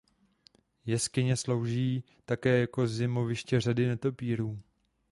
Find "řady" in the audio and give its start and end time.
3.61-3.87